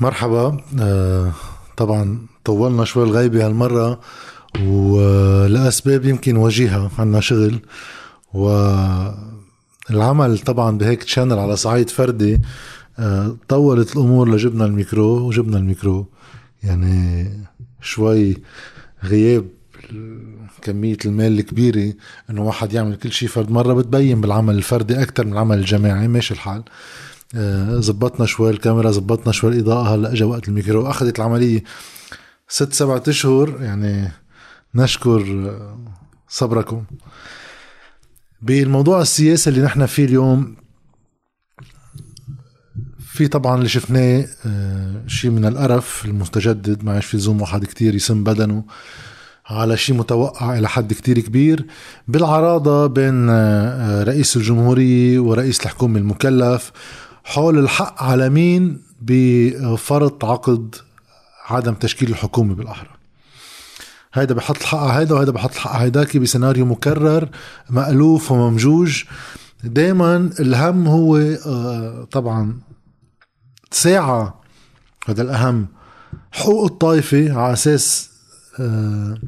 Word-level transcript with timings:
مرحبا. 0.00 0.56
آه 0.80 1.32
طبعا 1.76 2.18
طولنا 2.44 2.84
شوي 2.84 3.04
الغيبة 3.04 3.46
هالمرة 3.46 4.00
ولأسباب 4.66 6.04
يمكن 6.04 6.36
وجيهة 6.36 6.90
عنا 6.98 7.20
شغل. 7.20 7.58
والعمل 8.34 9.18
طبعا 10.38 10.78
بهيك 10.78 11.02
channel 11.02 11.38
على 11.38 11.56
صعيد 11.56 11.90
فردي 11.90 12.40
آه 12.98 13.36
طولت 13.48 13.96
الأمور 13.96 14.28
لجبنا 14.28 14.64
الميكرو 14.64 15.28
وجبنا 15.28 15.58
الميكرو. 15.58 16.06
يعني 16.62 17.30
شوي 17.80 18.36
غياب 19.04 19.46
كمية 20.62 20.96
المال 21.04 21.38
الكبيرة 21.38 21.92
إنه 22.30 22.42
واحد 22.42 22.72
يعمل 22.72 22.96
كل 22.96 23.12
شيء 23.12 23.28
فرد. 23.28 23.50
مرة 23.50 23.74
بتبين 23.74 24.20
بالعمل 24.20 24.54
الفردي 24.54 25.02
أكثر 25.02 25.26
من 25.26 25.32
العمل 25.32 25.58
الجماعي 25.58 26.08
ماشي 26.08 26.34
الحال. 26.34 26.58
آه، 26.58 26.64
زبطنا 27.80 28.26
شوي 28.26 28.50
الكاميرا 28.50 28.90
زبطنا 28.90 29.32
شوي 29.32 29.50
الإضاءة 29.50 29.94
هلأ 29.94 30.12
اجى 30.12 30.24
وقت 30.24 30.48
الميكرو. 30.48 30.90
أخذت 30.90 31.18
العملية 31.18 31.62
ست 32.48 32.72
سبعة 32.72 33.02
أشهر 33.08 33.62
يعني 33.62 34.12
نشكر 34.74 35.20
آه، 35.20 35.78
صبركم. 36.28 36.84
بالموضوع 38.42 39.00
السياسي 39.00 39.50
اللي 39.50 39.62
نحن 39.62 39.86
فيه 39.86 40.04
اليوم 40.04 40.56
في 42.98 43.28
طبعا 43.28 43.56
اللي 43.56 43.68
شفناه 43.68 44.26
آه، 44.46 45.02
شيء 45.06 45.30
من 45.30 45.44
القرف 45.44 46.04
المستجدد. 46.04 46.84
ما 46.84 46.92
عادش 46.92 47.06
في 47.06 47.16
لزوم 47.16 47.40
واحد 47.40 47.64
كتير 47.64 47.94
يسم 47.94 48.24
بدنه 48.24 48.64
على 49.46 49.76
شيء 49.76 49.96
متوقع 49.96 50.58
إلى 50.58 50.68
حد 50.68 50.92
كتير 50.92 51.20
كبير. 51.20 51.66
بالعراضة 52.08 52.86
بين 52.86 53.30
رئيس 54.02 54.36
الجمهورية 54.36 55.18
ورئيس 55.18 55.60
الحكومة 55.60 55.98
المكلف 55.98 56.72
حول 57.24 57.58
الحق 57.58 58.02
على 58.02 58.28
مين 58.28 58.82
بفرض 59.02 60.24
عقد 60.24 60.74
عدم 61.46 61.74
تشكيل 61.74 62.10
الحكومة 62.10 62.54
بالأحرى. 62.54 62.90
هيدا 64.14 64.34
بحط 64.34 64.56
الحق 64.56 64.78
على 64.78 64.92
هيدا 64.92 65.14
وهيدا 65.14 65.32
بحط 65.32 65.50
الحق 65.50 65.70
على 65.70 65.84
هيداك 65.84 66.16
بسيناريو 66.16 66.64
مكرر 66.64 67.28
مألوف 67.70 68.32
وممجوج. 68.32 69.04
دايما 69.64 70.30
الهم 70.40 70.86
هو 70.86 71.16
آه، 71.46 72.04
طبعا 72.10 72.60
ساعة 73.70 74.40
هذا 75.08 75.22
الأهم 75.22 75.66
حقوق 76.32 76.64
الطائفة 76.64 77.32
على 77.32 77.52
أساس 77.52 78.10
آه، 78.60 79.18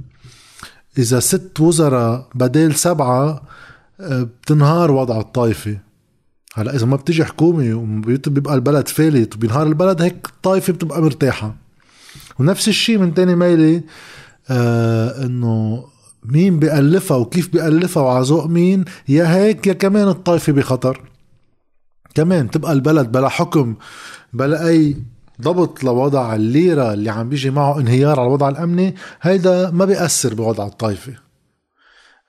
إذا 0.99 1.21
ست 1.21 1.61
وزراء 1.61 2.29
بدل 2.35 2.75
سبعة 2.75 3.43
آه، 4.01 4.23
بتنهار 4.23 4.91
وضع 4.91 5.21
الطائفة. 5.21 5.86
هلا 6.57 6.75
إذا 6.77 6.87
ما 6.87 6.97
بتيجي 6.97 7.25
حكومة 7.25 7.75
وبيبقى 7.75 8.55
البلد 8.55 8.89
فالت 8.89 9.35
وبينهار 9.35 9.67
البلد 9.67 10.03
هيك 10.03 10.27
الطائفه 10.29 10.73
بتبقى 10.73 11.03
مرتاحة. 11.03 11.55
ونفس 12.39 12.69
الشيء 12.69 12.99
من 12.99 13.15
تاني 13.15 13.37
ميلي 13.37 13.83
آه 14.51 15.25
إنه 15.25 15.85
مين 16.25 16.59
بيألفها 16.59 17.17
وكيف 17.17 17.53
بيألفها 17.53 18.03
وعلى 18.03 18.25
ذوق 18.25 18.47
مين؟ 18.47 18.85
يا 19.09 19.35
هيك 19.37 19.67
يا 19.67 19.73
كمان 19.73 20.09
الطائفه 20.09 20.53
بخطر. 20.53 21.01
كمان 22.15 22.51
تبقى 22.51 22.73
البلد 22.73 23.13
بلا 23.13 23.29
حكم 23.29 23.75
بلا 24.33 24.69
أي 24.69 24.97
ضبط 25.43 25.85
لوضع 25.85 26.35
الليرة 26.35 26.93
اللي 26.93 27.11
عم 27.11 27.29
بيجي 27.29 27.51
معه 27.51 27.81
انهيار 27.81 28.21
على 28.21 28.27
الوضع 28.27 28.49
الأمني 28.49 28.95
هيدا 29.23 29.71
ما 29.71 29.85
بيأثر 29.85 30.35
بوضع 30.35 30.67
الطائفه 30.67 31.13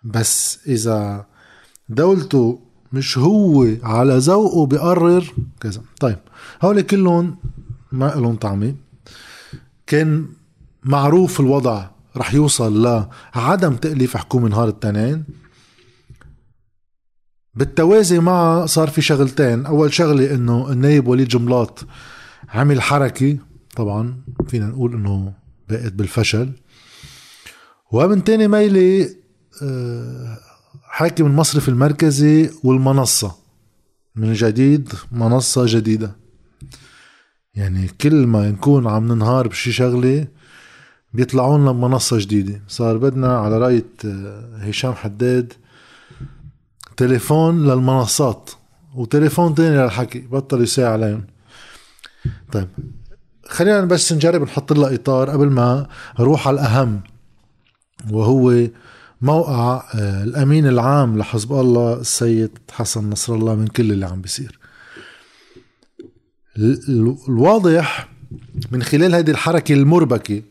بس 0.04 0.60
إذا 0.68 1.26
دولته 1.90 2.67
مش 2.94 3.18
هو 3.18 3.68
على 3.84 4.18
ذوقه 4.18 4.66
بيقرر 4.66 5.34
كذا. 5.60 5.82
طيب 6.00 6.20
هول 6.62 6.82
كلهم 6.82 7.38
ما 7.92 8.06
لهم 8.06 8.36
طعمه 8.36 8.76
كان 9.88 10.26
معروف 10.84 11.40
الوضع 11.40 11.90
رح 12.18 12.34
يوصل 12.34 12.82
لعدم 13.36 13.76
تأليف 13.76 14.18
حكومة 14.18 14.50
نهار 14.50 14.68
التنين 14.68 15.24
بالتوازي 17.56 18.20
معها 18.20 18.66
صار 18.66 18.90
في 18.90 19.02
شغلتين. 19.02 19.66
أول 19.66 19.94
شغلة 19.94 20.34
إنه 20.34 20.72
النايب 20.72 21.08
وليد 21.08 21.28
جملاط 21.28 21.86
عمل 22.50 22.82
حركة. 22.82 23.38
طبعا 23.76 24.22
فينا 24.48 24.66
نقول 24.66 24.94
إنه 24.94 25.34
بقت 25.70 25.94
بالفشل. 25.94 26.52
ومن 27.92 28.24
تاني 28.24 28.48
ميلة 28.48 29.10
آه 29.64 30.38
حاكم 30.98 31.26
المصرف 31.26 31.70
المركزي 31.70 32.50
والمنصة. 32.64 33.36
من 34.16 34.34
جديد 34.34 34.94
منصة 35.12 35.64
جديدة. 35.66 36.16
يعني 37.56 37.88
كل 37.88 38.28
ما 38.28 38.52
نكون 38.52 38.88
عم 38.88 39.14
ننهار 39.14 39.48
بشي 39.48 39.72
شغلة 39.72 40.28
بيطلعوا 41.14 41.58
لنا 41.58 41.72
بمنصة 41.72 42.18
جديدة. 42.20 42.62
صار 42.68 42.98
بدنا 42.98 43.38
على 43.38 43.58
رأي 43.58 43.84
هشام 44.56 44.94
حداد 44.94 45.54
تليفون 46.98 47.68
للمنصات 47.68 48.50
وتليفون 48.96 49.56
تاني 49.56 49.84
للحكي. 49.84 50.20
بطل 50.20 50.62
يساعد 50.62 50.92
عليهم. 50.92 51.28
طيب 52.52 52.68
خلينا 53.46 53.82
بس 53.82 54.14
نجرب 54.14 54.42
نحط 54.42 54.74
لها 54.74 54.96
إطار 54.96 55.30
قبل 55.30 55.50
ما 55.50 55.88
أروح 56.20 56.48
على 56.48 56.56
الأهم 56.56 57.02
وهو 58.12 58.68
موقع 59.22 59.84
آه، 59.96 60.24
الأمين 60.24 60.68
العام 60.68 61.18
لحزب 61.18 61.54
الله 61.54 61.94
السيد 61.94 62.52
حسن 62.72 63.10
نصر 63.10 63.36
الله 63.36 63.56
من 63.56 63.68
كل 63.68 63.92
اللي 63.92 64.06
عم 64.06 64.22
بيصير. 64.22 64.60
الواضح 67.30 68.10
من 68.72 68.84
خلال 68.84 69.16
هذه 69.16 69.32
الحركة 69.32 69.74
المربكة 69.74 70.42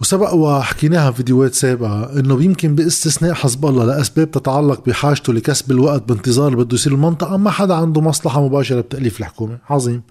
وسبق 0.00 0.34
وحكيناها 0.34 1.10
في 1.10 1.16
فيديوهات 1.16 1.54
سابقة 1.54 2.18
إنه 2.18 2.42
يمكن 2.42 2.74
باستثناء 2.74 3.34
حزب 3.34 3.66
الله 3.66 3.84
لأسباب 3.84 4.30
تتعلق 4.30 4.84
بحاجته 4.86 5.32
لكسب 5.32 5.70
الوقت 5.70 6.02
بانتظار 6.08 6.48
اللي 6.52 6.64
بده 6.64 6.74
يصير 6.74 6.92
المنطقة 6.92 7.36
ما 7.36 7.50
حدا 7.50 7.74
عنده 7.74 8.00
مصلحة 8.00 8.44
مباشرة 8.46 8.80
بتأليف 8.80 9.20
الحكومة. 9.20 9.58
عظيم. 9.70 10.02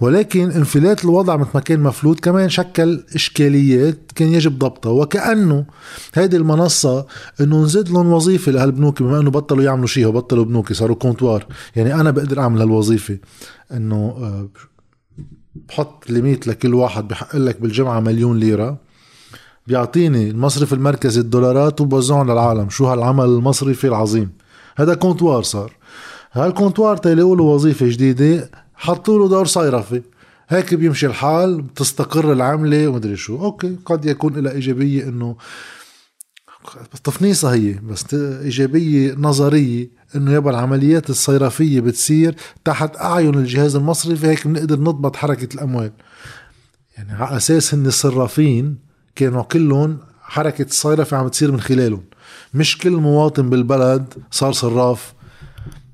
ولكن 0.00 0.50
انفلات 0.50 1.04
الوضع 1.04 1.36
مثل 1.36 1.50
ما 1.54 1.60
كان 1.60 1.80
مفلوت 1.80 2.20
كمان 2.20 2.48
شكل 2.48 3.04
إشكاليات 3.14 3.98
كان 4.14 4.28
يجب 4.28 4.58
ضبطها 4.58 4.90
وكأنه 4.90 5.64
هيدي 6.14 6.36
المنصة 6.36 7.06
إنه 7.40 7.62
نزيد 7.62 7.88
لهم 7.88 8.12
وظيفة 8.12 8.52
لهالبنوك 8.52 9.02
بما 9.02 9.20
إنه 9.20 9.30
بطلوا 9.30 9.64
يعملوا 9.64 9.86
شيء 9.86 10.06
وبطلوا 10.06 10.44
بنوك 10.44 10.72
صاروا 10.72 10.96
comptoir. 10.96 11.46
يعني 11.76 11.94
أنا 11.94 12.10
بقدر 12.10 12.40
أعمل 12.40 12.60
هالوظيفة 12.60 13.18
إنه 13.72 13.96
آه، 13.96 14.48
بحط 15.54 16.10
limit 16.10 16.46
لكل 16.46 16.74
واحد 16.74 17.08
بحق 17.08 17.36
لك 17.36 17.60
بالجمعة 17.60 18.00
مليون 18.00 18.38
ليرة 18.38 18.78
بيعطيني 19.66 20.30
المصرف 20.30 20.72
المركزي 20.72 21.20
الدولارات 21.20 21.80
وبوزعهم 21.80 22.30
للعالم. 22.30 22.70
شو 22.70 22.86
هالعمل 22.86 23.24
المصرفي 23.24 23.86
العظيم؟ 23.86 24.30
هذا 24.76 24.94
comptoir 24.94 25.42
صار. 25.42 25.72
هالكونتوار 26.32 26.96
تيلاقوا 26.96 27.36
له 27.36 27.42
وظيفة 27.42 27.88
جديدة 27.88 28.50
حطوا 28.80 29.18
له 29.18 29.28
دور 29.28 29.46
صيرفي. 29.46 30.02
هيك 30.48 30.74
بيمشي 30.74 31.06
الحال 31.06 31.62
بتستقر 31.62 32.32
العملة 32.32 32.88
ومدري 32.88 33.16
شو. 33.16 33.44
أوكي 33.44 33.76
قد 33.86 34.04
يكون 34.04 34.36
لها 34.36 34.52
إيجابية 34.52 35.02
إنه 35.02 35.36
تفنيصة 37.04 37.54
هي 37.54 37.72
بس 37.72 38.14
إيجابية 38.14 39.14
نظرية 39.18 39.88
إنه 40.16 40.32
يبقى 40.32 40.54
العمليات 40.54 41.10
الصيرفية 41.10 41.80
بتصير 41.80 42.34
تحت 42.64 42.96
أعين 42.96 43.34
الجهاز 43.34 43.76
المصرفي 43.76 44.26
هيك 44.26 44.46
بنقدر 44.46 44.80
نضبط 44.80 45.16
حركة 45.16 45.54
الأموال. 45.54 45.92
يعني 46.96 47.12
على 47.12 47.36
أساس 47.36 47.74
هن 47.74 47.86
الصرافين 47.86 48.78
كانوا 49.16 49.42
كلهم 49.42 49.98
حركة 50.22 50.64
الصيرفة 50.64 51.16
عم 51.16 51.28
تصير 51.28 51.52
من 51.52 51.60
خلالهم. 51.60 52.04
مش 52.54 52.78
كل 52.78 52.90
مواطن 52.90 53.50
بالبلد 53.50 54.14
صار 54.30 54.52
صراف 54.52 55.12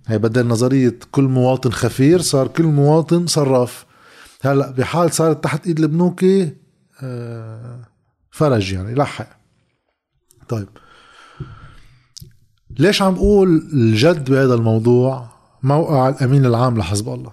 هي 0.07 0.19
بدل 0.19 0.47
نظرية 0.47 0.99
كل 1.11 1.25
مواطن 1.25 1.71
خفير 1.71 2.21
صار 2.21 2.49
كل 2.49 2.65
مواطن 2.65 3.27
صراف. 3.27 3.87
هلأ 4.43 4.71
بحال 4.71 5.13
صارت 5.13 5.45
تحت 5.45 5.67
إيد 5.67 5.81
البنوكي 5.81 6.53
آه، 7.03 7.89
فرج 8.31 8.73
يعني 8.73 8.95
لحق 8.95 9.29
طيب. 10.49 10.69
ليش 12.79 13.03
عم 13.03 13.15
بقول 13.15 13.49
الجد 13.73 14.31
بهذا 14.31 14.55
الموضوع؟ 14.55 15.29
موقع 15.63 16.09
الأمين 16.09 16.47
العام 16.47 16.79
لحزب 16.79 17.09
الله. 17.09 17.33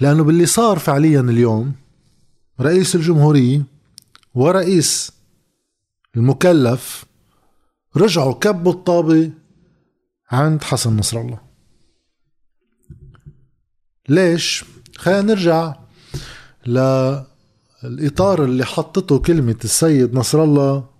لأنه 0.00 0.24
باللي 0.24 0.46
صار 0.46 0.78
فعليا 0.78 1.20
اليوم 1.20 1.72
رئيس 2.60 2.94
الجمهورية 2.94 3.62
ورئيس 4.34 5.12
المكلف 6.16 7.04
رجعوا 7.96 8.34
كبوا 8.34 8.72
الطابة 8.72 9.30
عند 10.30 10.62
حسن 10.62 10.96
نصر 10.96 11.20
الله. 11.20 11.40
ليش؟ 14.08 14.64
خلينا 14.96 15.22
نرجع 15.22 15.74
للإطار 16.66 18.44
اللي 18.44 18.64
حطته 18.64 19.18
كلمة 19.18 19.56
السيد 19.64 20.14
نصر 20.14 20.44
الله 20.44 20.90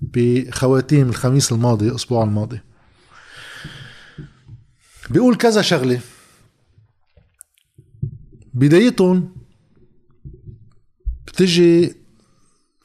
بخواتيم 0.00 1.08
الخميس 1.08 1.52
الماضي 1.52 1.88
الأسبوع 1.88 2.24
الماضي. 2.24 2.60
بيقول 5.10 5.36
كذا 5.36 5.62
شغلة. 5.62 6.00
بدايتهم 8.54 9.36
بتجي 11.26 11.94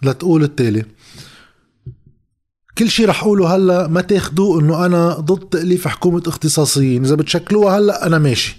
لتقول 0.04 0.44
التالي. 0.44 0.86
كل 2.78 2.90
شيء 2.90 3.08
رح 3.08 3.24
أقوله 3.24 3.56
هلا 3.56 3.88
ما 3.88 4.02
تاخدوه 4.02 4.62
إنه 4.62 4.86
أنا 4.86 5.14
ضد 5.14 5.50
تأليف 5.50 5.88
حكومة 5.88 6.24
اختصاصيين. 6.28 7.06
إذا 7.06 7.16
بتشكلوها 7.16 7.78
هلا 7.78 8.08
أنا 8.08 8.20
ماشي. 8.20 8.58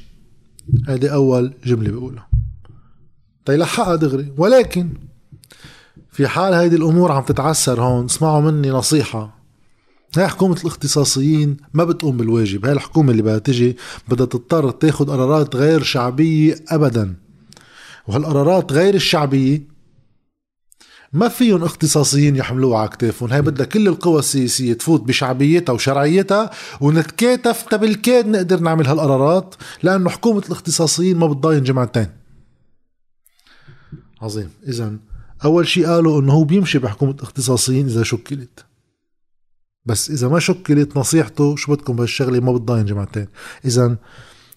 هذه 0.89 1.09
أول 1.09 1.53
جملة 1.65 1.91
بقولها. 1.91 2.29
تيلحقها 3.47 3.97
دغري. 3.97 4.33
ولكن 4.37 4.89
في 6.13 6.29
حال 6.29 6.55
هيدي 6.55 6.77
الأمور 6.77 7.13
عم 7.13 7.23
تتعسر 7.23 7.81
هون 7.83 8.05
اسمعوا 8.05 8.41
مني 8.41 8.71
نصيحة. 8.71 9.39
هاي 10.17 10.29
حكومة 10.29 10.57
الاختصاصيين 10.61 11.57
ما 11.75 11.85
بتقوم 11.85 12.17
بالواجب. 12.17 12.65
هاي 12.67 12.73
الحكومة 12.73 13.11
اللي 13.11 13.23
بدها 13.23 13.39
تجي 13.39 13.77
بدها 14.09 14.27
تضطر 14.27 14.71
تاخد 14.71 15.11
قرارات 15.11 15.57
غير 15.57 15.83
شعبية 15.83 16.57
أبدا. 16.69 17.15
وهالقرارات 18.09 18.73
غير 18.73 18.95
الشعبية 18.95 19.74
ما 21.15 21.29
فيهم 21.29 21.65
اختصاصيين 21.65 22.37
يحملوها 22.37 22.79
على 22.79 22.89
كتافهم. 22.89 23.33
هاي 23.33 23.43
بدها 23.43 23.67
كل 23.67 23.89
القوى 23.89 24.19
السياسية 24.19 24.73
تفوت 24.73 25.03
بشعبيتها 25.03 25.73
وشرعيتها 25.73 26.51
ونتكاتف. 26.81 27.75
بالكاد 27.75 28.29
نقدر 28.29 28.61
نعمل 28.61 28.87
هالقرارات؟ 28.87 29.55
لأنه 29.83 30.11
حكومة 30.11 30.43
الاختصاصيين 30.47 31.17
ما 31.17 31.27
بتضاين 31.27 31.63
جمعتين 31.63 32.09
عظيم. 34.23 34.51
إذا 34.69 34.97
أول 35.45 35.69
شيء 35.69 35.87
قالوا 35.87 36.21
إنه 36.21 36.33
هو 36.33 36.45
بيمشي 36.45 36.79
بحكومة 36.79 37.17
اختصاصيين 37.21 37.87
إذا 37.87 38.03
شكلت. 38.03 38.65
بس 39.87 40.11
إذا 40.11 40.29
ما 40.29 40.39
شكلت 40.39 40.97
نصيحته 40.97 41.57
شو 41.57 41.75
بدكم 41.75 41.97
بهالشغلة؟ 41.97 42.41
ما 42.41 42.53
بتضاين 42.53 42.85
جمعتين 42.85 43.27
إذا 43.65 43.97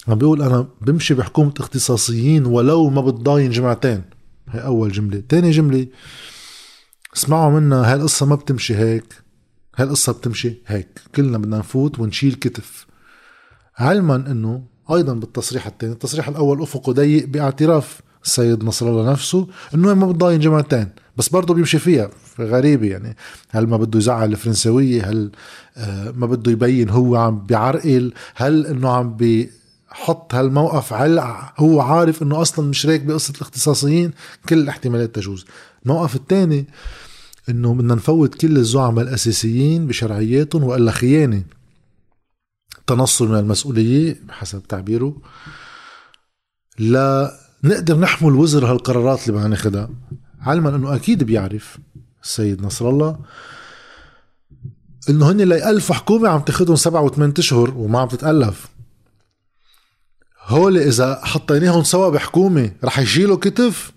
عم 0.07 0.15
بيقول 0.15 0.41
أنا 0.41 0.67
بمشي 0.81 1.13
بحكومة 1.13 1.53
اختصاصيين 1.59 2.45
ولو 2.45 2.89
ما 2.89 3.01
بتضاين 3.01 3.51
جمعتين 3.51 4.01
هي 4.49 4.63
أول 4.63 4.91
جملة. 4.91 5.23
تاني 5.29 5.51
جملة 5.51 5.87
اسمعوا 7.17 7.59
منا 7.59 7.91
هاي 7.91 7.93
القصة 7.93 8.25
ما 8.25 8.35
بتمشي 8.35 8.75
هيك. 8.75 9.13
هاي 9.75 9.87
القصة 9.87 10.13
بتمشي 10.13 10.53
هيك. 10.67 10.87
كلنا 11.15 11.37
بدنا 11.37 11.57
نفوت 11.57 11.99
ونشيل 11.99 12.33
كتف. 12.33 12.87
علما 13.77 14.15
إنه 14.15 14.63
أيضا 14.91 15.13
بالتصريح 15.13 15.67
الثاني 15.67 15.93
التصريح 15.93 16.27
الأول 16.27 16.61
أفقه 16.61 16.91
ضيق 16.91 17.25
باعتراف 17.25 18.01
السيد 18.25 18.63
نصر 18.63 18.87
الله 18.87 19.11
نفسه 19.11 19.47
إنه 19.75 19.93
ما 19.93 20.07
بتضاين 20.07 20.39
جماعتين 20.39 20.89
بس 21.17 21.29
برضه 21.29 21.53
بيمشي 21.53 21.79
فيها. 21.79 22.09
غريبة 22.39 22.87
يعني. 22.87 23.15
هل 23.49 23.67
ما 23.67 23.77
بده 23.77 23.99
يزعل 23.99 24.31
الفرنسوية؟ 24.31 25.09
هل 25.09 25.31
آه، 25.77 26.11
ما 26.11 26.25
بده 26.27 26.51
يبين 26.51 26.89
هو 26.89 27.15
عم 27.15 27.45
بيعرقل 27.45 28.13
هل 28.35 28.65
إنه 28.65 28.89
عم 28.89 29.17
بيحط 29.17 30.35
هالموقف؟ 30.35 30.93
هل 30.93 31.19
هو 31.57 31.81
عارف 31.81 32.23
إنه 32.23 32.41
أصلا 32.41 32.69
مش 32.69 32.85
رايك 32.85 33.01
بقصة 33.01 33.33
الاختصاصيين؟ 33.35 34.11
كل 34.49 34.57
الاحتمالات 34.57 35.15
تجوز. 35.15 35.45
الموقف 35.85 36.15
الثاني 36.15 36.67
إنه 37.49 37.73
بدنا 37.73 37.95
نفوت 37.95 38.35
كل 38.35 38.57
الزعماء 38.57 39.05
الأساسيين 39.05 39.87
بشرعياتهم 39.87 40.63
وإلا 40.63 40.91
خيانة. 40.91 41.43
تنصل 42.87 43.27
من 43.27 43.39
المسؤولية 43.39 44.21
بحسب 44.27 44.63
تعبيره. 44.63 45.21
لا 46.79 47.33
نقدر 47.63 47.99
نحمل 47.99 48.33
وزر 48.33 48.71
هالقرارات 48.71 49.21
اللي 49.21 49.33
بدنا 49.37 49.47
ناخذها 49.47 49.89
علما 50.41 50.75
إنه 50.75 50.95
أكيد 50.95 51.23
بيعرف 51.23 51.77
السيد 52.23 52.61
نصر 52.61 52.89
الله 52.89 53.19
إنه 55.09 55.31
هن 55.31 55.41
ليألفوا 55.41 55.95
حكومة 55.95 56.29
عم 56.29 56.39
تاخذهم 56.39 56.75
سبعة 56.75 57.01
وثمان 57.01 57.33
أشهر 57.37 57.77
وما 57.77 57.99
عم 57.99 58.07
تتألف. 58.07 58.67
هول 60.43 60.77
إذا 60.77 61.21
حطيناهم 61.23 61.83
سوا 61.83 62.09
بحكومة 62.09 62.71
رح 62.83 62.99
يشيلوا 62.99 63.37
كتف؟ 63.37 63.91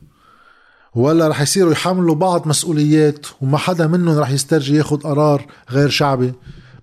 ولا 0.94 1.28
رح 1.28 1.40
يصيروا 1.40 1.72
يحملوا 1.72 2.14
بعض 2.14 2.48
مسؤوليات 2.48 3.26
وما 3.40 3.58
حدا 3.58 3.86
منهم 3.86 4.18
رح 4.18 4.30
يسترجي 4.30 4.76
ياخد 4.76 5.02
قرار 5.02 5.46
غير 5.70 5.88
شعبي. 5.88 6.32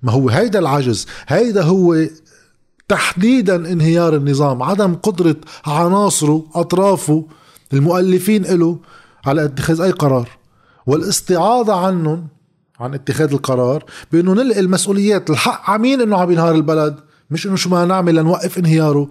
ما 0.04 0.12
هو 0.12 0.30
هيدا 0.30 0.59
العجز. 0.59 1.07
هيدا 1.27 1.63
هو 1.63 1.98
تحديدا 2.88 3.56
انهيار 3.56 4.15
النظام 4.15 4.63
عدم 4.63 4.95
قدرة 4.95 5.36
عناصره 5.65 6.45
أطرافه 6.56 7.25
المؤلفين 7.74 8.44
له 8.44 8.77
على 9.25 9.45
اتخاذ 9.45 9.81
أي 9.81 9.92
قرار. 9.92 10.30
والاستعاضة 10.86 11.86
عنهم 11.86 12.27
عن 12.80 12.94
اتخاذ 12.94 13.33
القرار 13.33 13.83
بأنه 14.12 14.33
نلقي 14.33 14.59
المسؤوليات. 14.59 15.30
الحق 15.30 15.69
عمين 15.69 16.01
إنه 16.01 16.18
عم 16.18 16.31
ينهار 16.31 16.56
البلد 16.56 17.00
مش 17.31 17.48
إنه 17.48 17.56
شو 17.56 17.69
ما 17.69 17.86
نعمل 17.86 18.15
لنوقف 18.15 18.57
انهياره. 18.57 19.07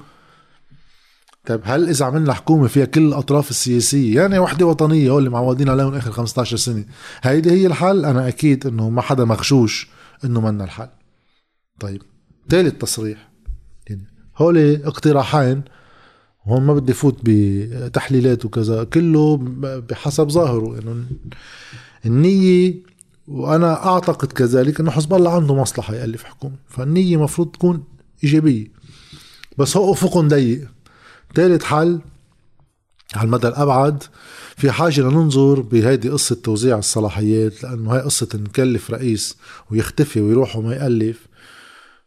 طيب 1.46 1.60
هل 1.64 1.88
إذا 1.88 2.04
عملنا 2.04 2.32
حكومه 2.32 2.66
فيها 2.66 2.84
كل 2.84 3.06
الأطراف 3.06 3.50
السياسية 3.50 4.14
يعني 4.20 4.38
وحدة 4.38 4.66
وطنية 4.66 5.10
هو 5.10 5.18
اللي 5.18 5.30
معودين 5.30 5.68
عليهم 5.68 5.94
آخر 5.94 6.10
15 6.10 6.56
سنة 6.56 6.84
هيدي 7.22 7.50
هي 7.50 7.66
الحل؟ 7.66 8.04
أنا 8.04 8.28
أكيد 8.28 8.66
إنه 8.66 8.90
ما 8.90 9.02
حدا 9.02 9.24
مغشوش 9.24 9.88
إنه 10.24 10.40
منا 10.40 10.64
الحل. 10.64 10.88
طيب 11.80 12.02
ثالث 12.48 12.74
تصريح. 12.74 13.30
يعني 13.88 14.06
هول 14.36 14.82
اقتراحين 14.84 15.62
هون 16.44 16.62
ما 16.62 16.74
بدي 16.74 16.92
فوت 16.92 17.18
بتحليلات 17.22 18.44
وكذا 18.44 18.84
كله 18.84 19.36
بحسب 19.90 20.28
ظاهره. 20.28 20.78
انه 20.78 20.90
يعني 20.90 21.04
النية 22.06 22.74
وأنا 23.28 23.86
أعتقد 23.86 24.32
كذلك 24.32 24.80
إنه 24.80 24.90
حزب 24.90 25.14
الله 25.14 25.34
عنده 25.34 25.54
مصلحة 25.54 25.94
يألف 25.94 26.24
حكومة 26.24 26.56
فالنية 26.68 27.16
مفروض 27.16 27.50
تكون 27.50 27.84
إيجابية. 28.24 28.66
بس 29.58 29.76
هو 29.76 29.92
افق 29.92 30.18
ضيق. 30.18 30.75
ثالث 31.36 31.64
حل 31.64 32.00
على 33.14 33.26
المدى 33.26 33.48
الأبعد 33.48 34.02
في 34.56 34.70
حاجة 34.70 35.00
لننظر 35.00 35.60
بهيدي 35.60 36.08
قصة 36.08 36.34
توزيع 36.34 36.78
الصلاحيات 36.78 37.62
لأنه 37.62 37.94
هاي 37.94 38.00
قصة 38.00 38.28
نكلف 38.34 38.90
رئيس 38.90 39.36
ويختفي 39.70 40.20
ويروح 40.20 40.56
وما 40.56 40.74
يألف 40.74 41.26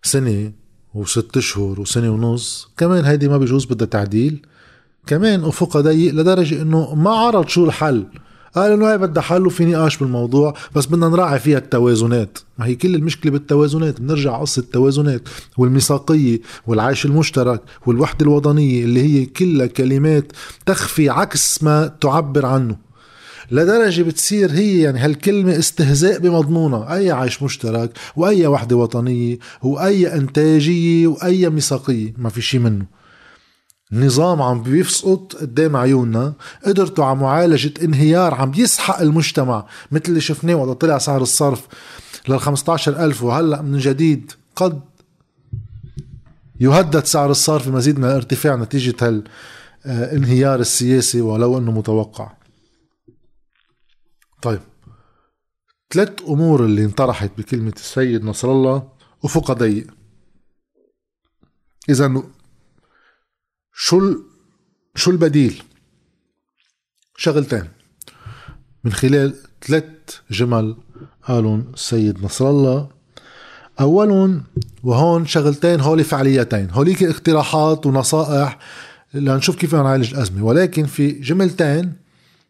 سنة 0.03 0.51
وست 0.93 1.37
أشهر 1.37 1.81
وسنة 1.81 2.09
ونص. 2.09 2.69
كمان 2.77 3.05
هيدي 3.05 3.27
ما 3.27 3.37
بيجوز 3.37 3.65
بدها 3.65 3.87
تعديل. 3.87 4.45
كمان 5.07 5.43
افقها 5.43 5.81
ضيق 5.81 6.13
لدرجة 6.13 6.61
إنه 6.61 6.95
ما 6.95 7.09
عرض 7.09 7.47
شو 7.47 7.65
الحل. 7.65 8.05
قال 8.55 8.71
إنه 8.71 8.89
هاي 8.89 8.97
بدها 8.97 9.23
حل 9.23 9.47
وفي 9.47 9.65
نقاش 9.65 9.97
بالموضوع 9.97 10.53
بس 10.75 10.85
بدنا 10.85 11.09
نراعي 11.09 11.39
فيها 11.39 11.57
التوازنات. 11.57 12.37
ما 12.57 12.65
هي 12.65 12.75
كل 12.75 12.95
المشكلة 12.95 13.31
بالتوازنات 13.31 14.01
بنرجع 14.01 14.37
قصة 14.37 14.59
التوازنات 14.59 15.21
والميثاقية 15.57 16.39
والعيش 16.67 17.05
المشترك 17.05 17.61
والوحدة 17.85 18.25
الوطنية 18.25 18.83
اللي 18.83 19.01
هي 19.03 19.25
كلها 19.25 19.67
كلمات 19.67 20.31
تخفي 20.65 21.09
عكس 21.09 21.63
ما 21.63 21.87
تعبر 22.01 22.45
عنه. 22.45 22.89
لدرجة 23.51 24.01
بتصير 24.01 24.51
هي 24.51 24.79
يعني 24.79 24.99
هالكلمة 24.99 25.59
استهزاء 25.59 26.19
بمضمونها. 26.19 26.95
أي 26.95 27.11
عيش 27.11 27.43
مشترك 27.43 27.91
وأي 28.15 28.47
وحدة 28.47 28.75
وطنية 28.75 29.37
وأي 29.63 30.13
إنتاجية 30.13 31.07
وأي 31.07 31.49
ميثاقية 31.49 32.13
ما 32.17 32.29
في 32.29 32.41
شي 32.41 32.59
منه. 32.59 32.98
نظام 33.91 34.41
عم 34.41 34.63
بيسقط 34.63 35.35
قدام 35.35 35.75
عيوننا. 35.75 36.33
قدرتوا 36.65 37.05
على 37.05 37.19
معالجة 37.19 37.73
انهيار 37.83 38.33
عم 38.33 38.51
يسحق 38.55 38.99
المجتمع 38.99 39.65
مثل 39.91 40.03
اللي 40.07 40.21
شفناه 40.21 40.55
وقت 40.55 40.81
طلع 40.81 40.97
سعر 40.97 41.21
الصرف 41.21 41.67
لل 42.27 42.39
15000 42.39 43.23
وهلأ 43.23 43.61
من 43.61 43.77
جديد 43.77 44.31
قد 44.55 44.81
يهدد 46.59 47.05
سعر 47.05 47.31
الصرف 47.31 47.69
بمزيد 47.69 47.99
من 47.99 48.05
الارتفاع 48.05 48.55
نتيجة 48.55 49.23
هالانهيار 49.85 50.59
السياسي 50.59 51.21
ولو 51.21 51.57
إنه 51.57 51.71
متوقع. 51.71 52.31
طيب 54.41 54.61
ثلاث 55.93 56.09
أمور 56.27 56.65
اللي 56.65 56.85
انطرحت 56.85 57.31
بكلمة 57.37 57.73
السيد 57.75 58.23
نصر 58.23 58.51
الله 58.51 58.89
افق 59.23 59.51
ضيق 59.51 59.87
اذا 61.89 62.23
شو 63.81 64.15
شو 64.95 65.11
البديل 65.11 65.63
شغلتين 67.17 67.63
من 68.83 68.93
خلال 68.93 69.35
ثلاث 69.61 69.83
جمل 70.31 70.75
قالوا 71.23 71.61
السيد 71.73 72.23
نصر 72.23 72.49
الله. 72.49 72.89
أولهم 73.79 74.43
وهون 74.83 75.25
شغلتين 75.25 75.79
هولي 75.79 76.03
فعاليتين. 76.03 76.67
هوليك 76.71 77.03
اقتراحات 77.03 77.85
ونصائح 77.85 78.59
لنشوف 79.13 79.55
كيف 79.55 79.75
نعالج 79.75 80.13
الأزمة. 80.13 80.43
ولكن 80.43 80.85
في 80.85 81.11
جملتين 81.11 81.93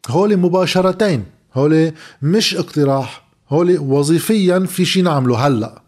هولي 0.08 0.36
مباشرتين. 0.36 1.24
هولي 1.54 1.94
مش 2.22 2.54
اقتراح 2.54 3.28
هولي 3.48 3.78
وظيفيا 3.78 4.58
في 4.58 4.84
شي 4.84 5.02
نعمله 5.02 5.46
هلأ. 5.46 5.82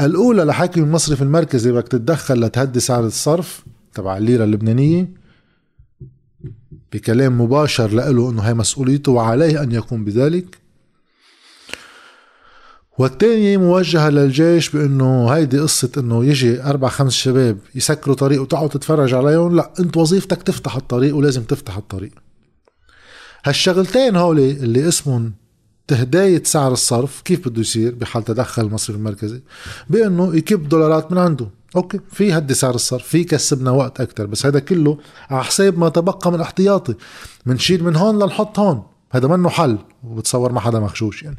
الأولى 0.00 0.44
لحاكم 0.44 0.82
المصرف 0.82 1.22
المركزي 1.22 1.72
بدك 1.72 1.88
تتدخل 1.88 2.40
لتهدي 2.40 2.80
سعر 2.80 3.06
الصرف. 3.06 3.67
تبع 3.94 4.16
الليرة 4.16 4.44
اللبنانية 4.44 5.08
بكلام 6.92 7.40
مباشر 7.40 7.90
له 7.90 8.30
إنه 8.30 8.42
هي 8.42 8.54
مسؤوليته 8.54 9.12
وعليه 9.12 9.62
أن 9.62 9.72
يقوم 9.72 10.04
بذلك. 10.04 10.58
والتانية 12.98 13.56
موجهة 13.56 14.08
للجيش 14.08 14.70
بإنه 14.70 15.28
هيدي 15.30 15.58
قصة 15.58 15.90
إنه 15.98 16.24
يجي 16.24 16.62
أربع 16.62 16.88
خمس 16.88 17.12
شباب 17.12 17.58
يسكروا 17.74 18.16
طريق 18.16 18.42
وتقعد 18.42 18.68
تتفرج 18.68 19.14
عليهم 19.14 19.56
لا 19.56 19.72
أنت 19.80 19.96
وظيفتك 19.96 20.42
تفتح 20.42 20.76
الطريق 20.76 21.16
ولازم 21.16 21.42
تفتح 21.42 21.76
الطريق. 21.76 22.12
هالشغلتين 23.44 24.16
هولي 24.16 24.50
اللي 24.50 24.88
اسمهم 24.88 25.32
تهداية 25.88 26.42
سعر 26.42 26.72
الصرف 26.72 27.20
كيف 27.20 27.48
بده 27.48 27.60
يصير 27.60 27.94
بحال 27.94 28.24
تدخل 28.24 28.62
المصرف 28.62 28.96
المركزي؟ 28.96 29.42
بأنه 29.90 30.36
يكب 30.36 30.68
دولارات 30.68 31.12
من 31.12 31.18
عنده. 31.18 31.48
أوكي 31.76 32.00
في 32.12 32.32
هدي 32.32 32.54
سعر 32.54 32.74
الصرف 32.74 33.06
في 33.06 33.24
كسبنا 33.24 33.70
وقت 33.70 34.00
أكثر 34.00 34.26
بس 34.26 34.46
هذا 34.46 34.58
كله 34.58 34.98
على 35.30 35.44
حساب 35.44 35.78
ما 35.78 35.88
تبقى 35.88 36.32
من 36.32 36.40
احتياطي. 36.40 36.94
بنشيل 37.46 37.84
من 37.84 37.96
هون 37.96 38.22
لنحط 38.22 38.58
هون. 38.58 38.82
هذا 39.12 39.28
منه 39.28 39.48
حل 39.48 39.78
وبتصور 40.04 40.52
ما 40.52 40.60
حدا 40.60 40.80
مغشوش 40.80 41.22
يعني. 41.22 41.38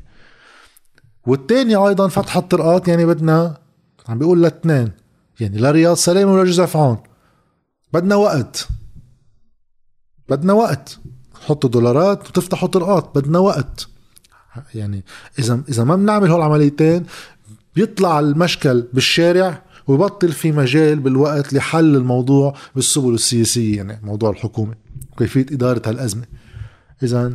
والتاني 1.27 1.75
أيضا 1.75 2.07
فتح 2.07 2.37
الطرقات 2.37 2.87
يعني 2.87 3.05
بدنا 3.05 3.57
عم 4.09 4.19
بيقول 4.19 4.41
لاثنين 4.41 4.91
يعني 5.39 5.57
لا 5.57 5.71
رياض 5.71 5.95
سلامه 5.95 6.33
ولا 6.33 6.43
جوزيف 6.43 6.77
عون. 6.77 6.97
بدنا 7.93 8.15
وقت. 8.15 8.67
بدنا 10.29 10.53
وقت. 10.53 10.99
تحطوا 11.41 11.69
دولارات 11.69 12.29
وتفتحوا 12.29 12.69
طرقات 12.69 13.11
بدنا 13.15 13.39
وقت. 13.39 13.87
يعني 14.75 15.03
اذا 15.39 15.61
إذا 15.69 15.83
ما 15.83 15.95
بنعمل 15.95 16.29
هول 16.31 16.39
العمليتين 16.39 17.05
بيطلع 17.75 18.19
المشكل 18.19 18.87
بالشارع 18.93 19.61
ويبطل 19.87 20.31
في 20.31 20.51
مجال 20.51 20.99
بالوقت 20.99 21.53
لحل 21.53 21.95
الموضوع 21.95 22.55
بالسبل 22.75 23.13
السياسية 23.13 23.77
يعني 23.77 23.99
موضوع 24.03 24.29
الحكومة 24.29 24.75
وكيفية 25.11 25.45
إدارة 25.51 25.81
هالأزمة. 25.85 26.25
إذا 27.03 27.33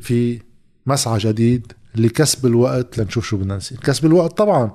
في 0.00 0.40
مسعى 0.86 1.18
جديد 1.18 1.72
لكسب 1.94 2.46
الوقت 2.46 2.98
لنشوف 2.98 3.26
شو 3.26 3.36
بدنا 3.36 3.56
نصير. 3.56 3.78
كسب 3.78 4.06
الوقت 4.06 4.38
طبعا 4.38 4.72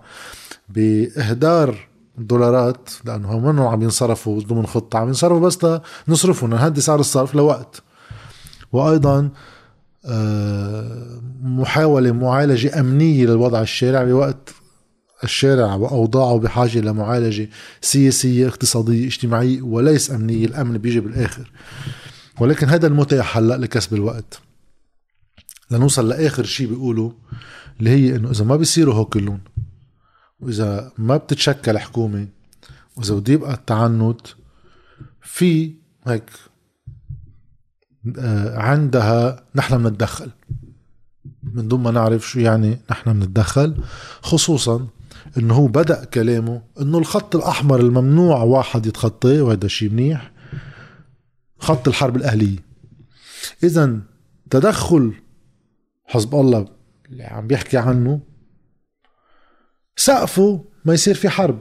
بإهدار 0.69 1.87
دولارات 2.17 2.89
لأنه 3.05 3.31
هم 3.31 3.43
منهم 3.43 3.67
عم 3.67 3.81
ينصرفوا 3.81 4.41
ضمن 4.41 4.65
خطة 4.65 4.99
عم 4.99 5.07
ينصرفوا 5.07 5.39
بس 5.39 5.79
نصرفهم 6.07 6.49
نهدي 6.49 6.81
سعر 6.81 6.99
الصرف 6.99 7.35
لوقت. 7.35 7.83
وأيضا 8.71 9.19
آه، 9.19 9.31
محاولة 11.41 12.11
معالجة 12.11 12.79
أمنية 12.79 13.25
للوضع 13.25 13.61
الشارع 13.61 14.03
بوقت 14.03 14.49
الشارع 15.23 15.75
وأوضاعه 15.75 16.39
بحاجة 16.39 16.79
لمعالجة 16.79 17.49
سياسية 17.81 18.47
اقتصادية 18.47 19.05
اجتماعية 19.07 19.61
وليس 19.61 20.11
أمنية. 20.11 20.45
الأمن 20.45 20.77
بيجي 20.77 20.99
بالآخر. 20.99 21.51
ولكن 22.39 22.69
هذا 22.69 22.87
المتاح 22.87 23.37
هلأ 23.37 23.57
لكسب 23.57 23.93
الوقت. 23.93 24.39
لنوصل 25.71 26.09
لآخر 26.09 26.43
شيء 26.45 26.67
بيقولوا 26.67 27.11
اللي 27.79 27.89
هي 27.89 28.15
إنه 28.15 28.31
إذا 28.31 28.45
ما 28.45 28.55
بيصيروا 28.55 28.93
هو 28.93 29.05
كلهم 29.05 29.39
وإذا 30.39 30.91
ما 30.97 31.17
بتتشكل 31.17 31.77
حكومة 31.77 32.27
وإذا 32.97 33.15
بده 33.15 33.33
يبقى 33.33 33.53
التعنت 33.53 34.21
في 35.21 35.73
هيك 36.07 36.29
عندها 38.53 39.43
نحن 39.55 39.83
بنتدخل. 39.83 40.31
من 41.43 41.67
دون 41.67 41.83
ما 41.83 41.91
نعرف 41.91 42.27
شو 42.27 42.39
يعني 42.39 42.79
نحن 42.91 43.13
بنتدخل 43.13 43.83
خصوصا 44.21 44.87
إنه 45.37 45.53
هو 45.53 45.67
بدأ 45.67 46.05
كلامه 46.05 46.61
إنه 46.81 46.97
الخط 46.97 47.35
الأحمر 47.35 47.79
الممنوع 47.79 48.43
واحد 48.43 48.85
يتخطيه 48.85 49.41
وهذا 49.41 49.67
شيء 49.67 49.89
منيح 49.89 50.31
خط 51.59 51.87
الحرب 51.87 52.15
الأهلية. 52.15 52.57
اذا 53.63 53.99
تدخل 54.49 55.13
حزب 56.05 56.35
الله 56.35 56.67
اللي 57.09 57.23
عم 57.23 57.47
بيحكي 57.47 57.77
عنه 57.77 58.19
سقفه 59.95 60.65
ما 60.85 60.93
يصير 60.93 61.15
في 61.15 61.29
حرب. 61.29 61.59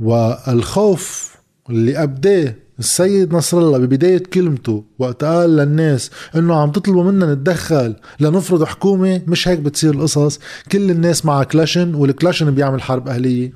والخوف 0.00 1.36
اللي 1.70 2.02
أبداه 2.02 2.54
السيد 2.78 3.34
نصر 3.34 3.58
الله 3.58 3.78
ببداية 3.78 4.18
كلمته 4.22 4.84
وقت 4.98 5.24
قال 5.24 5.56
للناس 5.56 6.10
إنه 6.36 6.54
عم 6.54 6.70
تطلبوا 6.72 7.04
منا 7.04 7.34
نتدخل 7.34 7.96
لنفرض 8.20 8.64
حكومة 8.64 9.22
مش 9.26 9.48
هيك 9.48 9.58
بتصير 9.58 9.94
القصص؟ 9.94 10.40
كل 10.72 10.90
الناس 10.90 11.24
مع 11.24 11.42
كلاشن 11.42 11.94
والكلاشن 11.94 12.50
بيعمل 12.50 12.82
حرب 12.82 13.08
أهلية. 13.08 13.52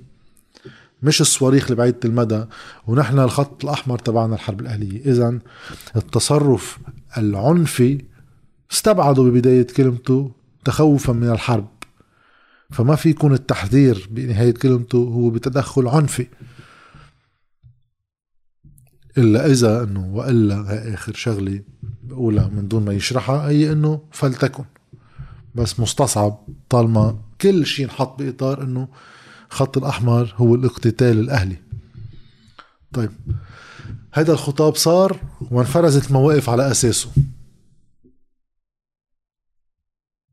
مش 1.02 1.20
الصواريخ 1.20 1.70
لبعيدة 1.70 1.98
المدى 2.04 2.44
ونحن 2.86 3.18
الخط 3.18 3.64
الأحمر 3.64 3.98
تبعنا 3.98 4.34
الحرب 4.34 4.60
الأهلية. 4.60 5.00
إذا 5.00 5.38
التصرف 5.96 6.78
العنفي 7.18 8.04
استبعدوا 8.72 9.30
ببداية 9.30 9.66
كلمته 9.66 10.30
تخوفا 10.64 11.12
من 11.12 11.30
الحرب. 11.30 11.68
فما 12.70 12.96
في 12.96 13.10
يكون 13.10 13.34
التحذير 13.34 14.08
بنهاية 14.10 14.54
كلمته 14.54 14.98
هو 14.98 15.30
بتدخل 15.30 15.88
عنفي. 15.88 16.26
إلا 19.18 19.46
إذا 19.46 19.82
أنه 19.82 20.14
وإلا 20.14 20.72
هي 20.72 20.94
آخر 20.94 21.14
شغلة 21.14 21.62
بقولها 22.02 22.48
من 22.48 22.68
دون 22.68 22.84
ما 22.84 22.92
يشرحها 22.92 23.48
هي 23.48 23.72
أنه 23.72 24.00
فلتكن. 24.10 24.64
بس 25.54 25.80
مستصعب 25.80 26.46
طالما 26.68 27.18
كل 27.40 27.66
شيء 27.66 27.84
انحط 27.84 28.18
بإطار 28.18 28.62
أنه 28.62 28.88
خط 29.50 29.78
الأحمر 29.78 30.34
هو 30.36 30.54
الاقتتال 30.54 31.20
الأهلي. 31.20 31.56
طيب 32.92 33.10
هذا 34.12 34.32
الخطاب 34.32 34.74
صار 34.74 35.20
وانفرزت 35.50 36.08
المواقف 36.08 36.50
على 36.50 36.70
أساسه. 36.70 37.10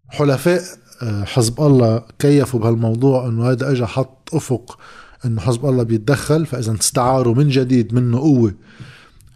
حلفاء 0.09 0.61
آه، 1.01 1.23
حزب 1.23 1.61
الله 1.61 2.03
كيفوا 2.19 2.59
بهالموضوع 2.59 3.27
أنه 3.27 3.51
هذا 3.51 3.71
اجى 3.71 3.85
حط 3.85 4.35
أفق 4.35 4.79
إنه 5.25 5.41
حزب 5.41 5.65
الله 5.65 5.83
بيتدخل 5.83 6.45
فإذا 6.45 6.73
استعاروا 6.73 7.35
من 7.35 7.49
جديد 7.49 7.93
منه 7.93 8.19
قوة 8.19 8.53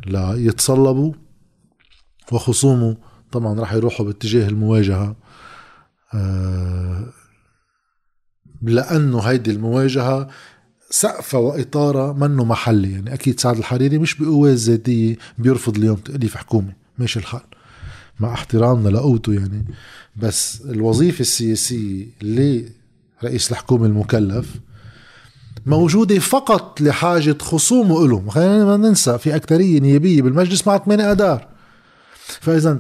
ليتصلبوا 0.08 1.14
وخصومه 2.32 2.98
طبعا 3.32 3.60
راح 3.60 3.74
يروحوا 3.74 4.06
باتجاه 4.06 4.48
المواجهة. 4.48 5.16
آه، 6.14 7.06
لأنه 8.62 9.20
هيدي 9.20 9.52
المواجهة 9.52 10.28
سقفها 10.90 11.40
واطارها 11.40 12.14
منه 12.14 12.46
محلي 12.46 12.92
يعني 12.92 13.14
أكيد 13.14 13.40
سعد 13.40 13.58
الحريري 13.58 13.98
مش 13.98 14.16
بقواه 14.16 14.52
الذاتيه 14.52 15.18
بيرفض 15.38 15.78
اليوم 15.78 15.96
تأليف 15.96 16.38
حكومة 16.38 16.74
ماشي 16.98 17.20
الحال 17.20 17.42
مع 18.20 18.34
احترامنا 18.34 18.90
لقوته 18.90 19.34
يعني. 19.34 19.66
بس 20.16 20.62
الوظيفة 20.62 21.22
السياسية 21.22 22.06
لرئيس 22.22 23.52
الحكومة 23.52 23.86
المكلف 23.86 24.56
موجودة 25.70 26.20
فقط 26.20 26.82
لحاجة 26.82 27.38
خصومه 27.42 28.08
له 28.08 28.24
خلينا 28.30 28.66
ما 28.66 28.78
ننسى 28.78 29.18
في 29.18 29.36
أكثرية 29.36 29.80
نيابية 29.80 30.22
بالمجلس 30.22 30.68
مع 30.68 30.78
8 30.78 31.12
اذار 31.12 31.48
فاذا 32.42 32.80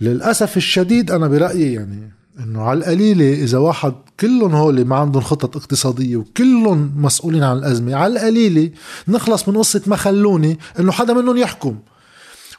للأسف 0.00 0.56
الشديد 0.56 1.10
أنا 1.10 1.28
برأيي 1.28 1.72
يعني 1.72 2.12
إنه 2.38 2.62
على 2.62 2.78
القليلة 2.78 3.32
إذا 3.44 3.58
واحد 3.58 3.92
كلهم 4.20 4.54
هول 4.54 4.84
ما 4.84 4.96
عندهم 4.96 5.22
خطط 5.22 5.56
اقتصادية 5.56 6.16
وكلهم 6.16 6.92
مسؤولين 6.96 7.42
عن 7.42 7.58
الأزمة 7.58 7.94
على 7.94 8.12
القليلة 8.12 8.70
نخلص 9.08 9.48
من 9.48 9.56
قصة 9.56 9.82
ما 9.86 9.96
خلوني 9.96 10.58
إنه 10.80 10.92
حدا 10.92 11.14
منهم 11.14 11.36
يحكم. 11.36 11.78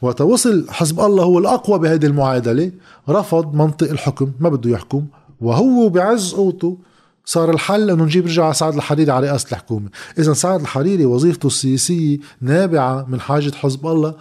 وقت 0.01 0.21
وصل 0.21 0.65
حزب 0.69 0.99
الله 0.99 1.23
هو 1.23 1.39
الأقوى 1.39 1.79
بهذه 1.79 2.05
المعادلة 2.05 2.71
رفض 3.09 3.53
منطق 3.53 3.89
الحكم 3.89 4.31
ما 4.39 4.49
بده 4.49 4.69
يحكم 4.69 5.05
وهو 5.41 5.89
بعز 5.89 6.33
قوته 6.33 6.77
صار 7.25 7.51
الحل 7.51 7.89
انه 7.89 8.03
نجيب 8.03 8.25
رجع 8.25 8.51
سعد 8.51 8.75
الحريري 8.75 9.11
على 9.11 9.27
رئاسة 9.27 9.47
الحكومة، 9.51 9.89
اذا 10.17 10.33
سعد 10.33 10.61
الحريري 10.61 11.05
وظيفته 11.05 11.47
السياسية 11.47 12.17
نابعة 12.41 13.05
من 13.09 13.19
حاجة 13.19 13.51
حزب 13.51 13.88
الله 13.88 14.15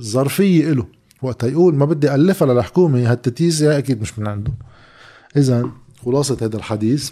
ظرفية 0.00 0.72
له، 0.72 0.86
وقت 1.22 1.42
يقول 1.42 1.74
ما 1.74 1.84
بدي 1.84 2.14
ألفها 2.14 2.54
للحكومة 2.54 3.10
هالتتيز 3.10 3.62
أكيد 3.62 4.00
مش 4.00 4.18
من 4.18 4.28
عنده. 4.28 4.52
اذا 5.36 5.70
خلاصة 6.04 6.38
هذا 6.42 6.56
الحديث 6.56 7.10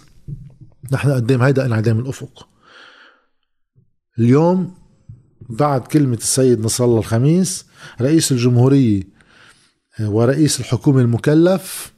نحن 0.91 1.11
قدام 1.11 1.41
هيدا 1.41 1.65
انعدام 1.65 1.99
الأفق. 1.99 2.47
اليوم 4.19 4.73
بعد 5.49 5.81
كلمة 5.81 6.15
السيد 6.15 6.59
نصر 6.59 6.85
الله 6.85 6.99
الخميس 6.99 7.65
رئيس 8.01 8.31
الجمهورية 8.31 9.03
ورئيس 9.99 10.59
الحكومة 10.59 11.01
المكلف 11.01 11.93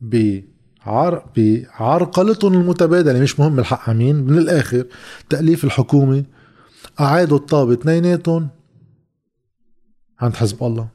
ب 0.00 0.40
عر... 0.86 1.24
بعرقلتهم 1.36 2.52
المتبادلة 2.54 3.20
مش 3.20 3.40
مهم 3.40 3.58
الحق 3.58 3.90
مين 3.90 4.16
من 4.16 4.38
الآخر 4.38 4.86
تأليف 5.28 5.64
الحكومة. 5.64 6.24
أعادوا 7.00 7.38
الطابة 7.38 7.72
اثنيناتهم. 7.72 8.48
عند 10.20 10.34
حزب 10.34 10.62
الله. 10.64 10.88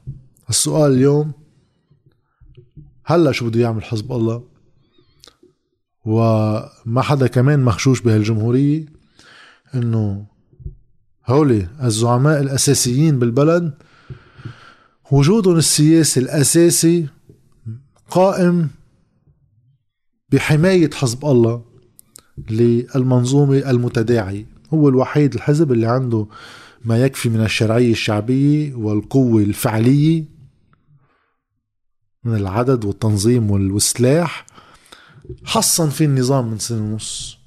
السؤال 0.50 0.92
اليوم 0.92 1.32
هلأ 3.04 3.32
شو 3.32 3.46
بده 3.48 3.60
يعمل 3.60 3.84
حزب 3.84 4.12
الله؟ 4.12 4.44
وما 6.04 7.02
حدا 7.02 7.26
كمان 7.26 7.64
مخشوش 7.64 8.00
بهالجمهورية 8.00 8.86
إنه 9.74 10.26
هولي 11.26 11.68
الزعماء 11.82 12.40
الأساسيين 12.40 13.18
بالبلد 13.18 13.74
وجودهم 15.12 15.56
السياسي 15.56 16.20
الأساسي 16.20 17.06
قائم 18.10 18.68
بحماية 20.28 20.90
حزب 20.90 21.24
الله 21.24 21.64
للمنظومة 22.50 23.70
المتداعية 23.70 24.46
هو 24.74 24.88
الوحيد 24.88 25.34
الحزب 25.34 25.72
اللي 25.72 25.86
عنده 25.86 26.26
ما 26.84 26.98
يكفي 26.98 27.28
من 27.28 27.40
الشرعية 27.40 27.92
الشعبية 27.92 28.74
والقوة 28.74 29.42
الفعلية 29.42 30.24
من 32.24 32.34
العدد 32.34 32.84
والتنظيم 32.84 33.50
والسلاح 33.50 34.46
حصن 35.44 35.88
في 35.88 36.04
النظام 36.04 36.50
من 36.50 36.58
سنة 36.58 36.92
ونص 36.92 37.38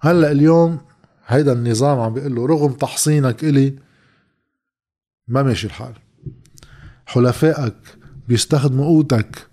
هلأ 0.00 0.30
اليوم 0.32 0.78
هيدا 1.26 1.52
النظام 1.52 2.00
عم 2.00 2.14
بيقول 2.14 2.34
له 2.34 2.46
رغم 2.46 2.72
تحصينك 2.72 3.44
إلي 3.44 3.78
ما 5.28 5.42
ماشي 5.42 5.66
الحال. 5.66 5.94
حلفائك 7.06 7.74
بيستخدموا 8.28 8.86
قوتك 8.86 9.48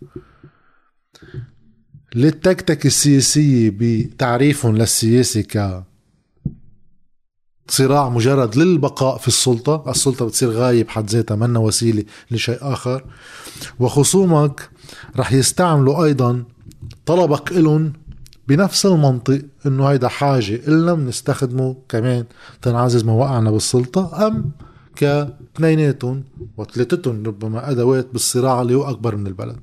للتكتك 2.16 2.86
السياسية 2.86 3.72
بتعريفهم 3.80 4.78
للسياسة 4.78 5.42
ك 5.42 5.84
صراع 7.68 8.10
مجرد 8.10 8.56
للبقاء 8.56 9.18
في 9.18 9.28
السلطة 9.28 9.92
السلطة 9.92 10.26
بتصير 10.26 10.50
غاية 10.50 10.84
بحد 10.84 11.10
ذاتها 11.10 11.36
منا 11.36 11.60
وسيلة 11.60 12.04
لشيء 12.32 12.58
آخر. 12.62 13.04
وخصومك 13.80 14.70
رح 15.16 15.34
يستعملوا 15.34 16.06
أيضا 16.06 16.44
طلبك 17.06 17.52
إلهم 17.52 17.94
بنفس 18.48 18.86
المنطق 18.86 19.42
إنه 19.66 19.86
هيدا 19.86 20.08
حاجة 20.08 20.56
إلنا 20.68 20.94
بنستخدمه 20.94 21.76
كمان 21.90 22.26
تنعزز 22.62 23.04
مواقعنا 23.04 23.52
بالسلطة 23.52 24.28
أم 24.28 24.52
كاثنيناتهم 24.96 26.24
وثلاثتهم 26.58 27.24
ربما 27.26 27.72
أدوات 27.72 28.08
بالصراع 28.14 28.62
اللي 28.62 28.76
هو 28.76 28.90
أكبر 28.90 29.16
من 29.16 29.28
البلد. 29.28 29.60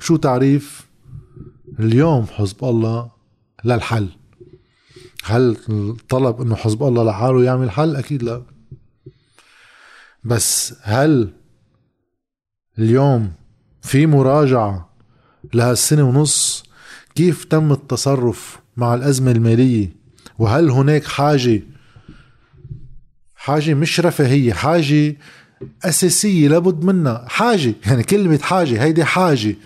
شو 0.00 0.16
تعريف 0.16 0.89
اليوم 1.80 2.26
حزب 2.26 2.64
الله 2.64 3.10
للحل. 3.64 4.08
هل 5.24 5.56
طلب 6.08 6.40
إنه 6.40 6.54
حزب 6.56 6.82
الله 6.82 7.04
لحاله 7.04 7.44
يعمل 7.44 7.70
حل؟ 7.70 7.96
أكيد 7.96 8.22
لا. 8.22 8.42
بس 10.24 10.74
هل 10.82 11.32
اليوم 12.78 13.32
في 13.82 14.06
مراجعة 14.06 14.90
لهالسنة 15.54 16.02
ونص؟ 16.08 16.64
كيف 17.14 17.44
تم 17.44 17.72
التصرف 17.72 18.58
مع 18.76 18.94
الأزمة 18.94 19.30
المالية؟ 19.30 19.88
وهل 20.38 20.70
هناك 20.70 21.04
حاجة؟ 21.04 21.62
حاجة 23.36 23.74
مش 23.74 24.00
رفاهية 24.00 24.52
حاجة 24.52 25.16
أساسية 25.84 26.48
لابد 26.48 26.84
منها. 26.84 27.26
حاجة 27.28 27.74
يعني 27.86 28.02
كلمة 28.02 28.38
حاجة 28.38 28.82
هيدي 28.82 29.04
حاجة. 29.04 29.56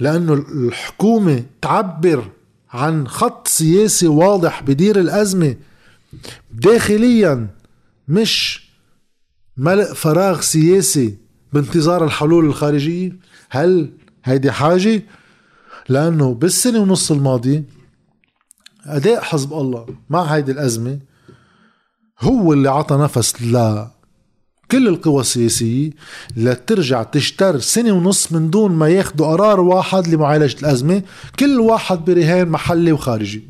لأنه 0.00 0.32
الحكومة 0.32 1.44
تعبر 1.62 2.30
عن 2.70 3.08
خط 3.08 3.48
سياسي 3.48 4.06
واضح 4.08 4.62
بدير 4.62 5.00
الأزمة. 5.00 5.56
داخليا 6.52 7.46
مش 8.08 8.68
ملء 9.56 9.94
فراغ 9.94 10.40
سياسي 10.40 11.16
بانتظار 11.52 12.04
الحلول 12.04 12.44
الخارجية. 12.44 13.16
هل 13.50 13.92
هيدي 14.24 14.52
حاجة؟ 14.52 15.02
لأنه 15.88 16.34
بالسنة 16.34 16.78
ونص 16.78 17.10
الماضية 17.12 17.64
أداء 18.86 19.20
حزب 19.20 19.52
الله 19.52 19.86
مع 20.10 20.22
هيدي 20.22 20.52
الأزمة 20.52 20.98
هو 22.20 22.52
اللي 22.52 22.70
عطى 22.70 22.96
نفس 22.96 23.42
ل 23.42 23.86
كل 24.70 24.88
القوى 24.88 25.20
السياسية 25.20 25.90
لترجع 26.36 27.02
تشتر 27.02 27.58
سنة 27.58 27.92
ونص 27.92 28.32
من 28.32 28.50
دون 28.50 28.72
ما 28.72 28.88
ياخدوا 28.88 29.26
قرار 29.26 29.60
واحد 29.60 30.08
لمعالجة 30.08 30.60
الأزمة. 30.60 31.02
كل 31.38 31.60
واحد 31.60 32.04
برهان 32.04 32.48
محلي 32.48 32.92
وخارجي. 32.92 33.48